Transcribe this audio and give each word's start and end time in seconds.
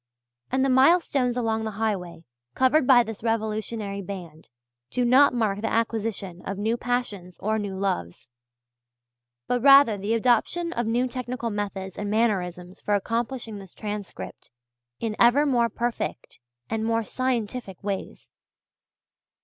And 0.51 0.65
the 0.65 0.69
milestones 0.69 1.37
along 1.37 1.63
the 1.63 1.69
highway 1.77 2.23
covered 2.55 2.87
by 2.87 3.03
this 3.03 3.21
revolutionary 3.21 4.01
band, 4.01 4.49
do 4.89 5.05
not 5.05 5.31
mark 5.31 5.61
the 5.61 5.71
acquisition 5.71 6.41
of 6.43 6.57
new 6.57 6.75
passions 6.75 7.37
or 7.37 7.59
new 7.59 7.77
loves, 7.77 8.27
but 9.45 9.61
rather 9.61 9.99
the 9.99 10.15
adoption 10.15 10.73
of 10.73 10.87
new 10.87 11.07
technical 11.07 11.51
methods 11.51 11.99
and 11.99 12.09
mannerisms 12.09 12.81
for 12.81 12.95
accomplishing 12.95 13.59
this 13.59 13.75
transcript 13.75 14.49
in 14.99 15.15
ever 15.19 15.45
more 15.45 15.69
perfect 15.69 16.39
and 16.67 16.83
more 16.83 17.03
scientific 17.03 17.83
ways. 17.83 18.31